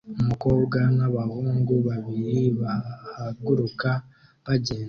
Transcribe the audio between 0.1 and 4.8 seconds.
Umukobwa n'abahungu babiri bahaguruka bagenda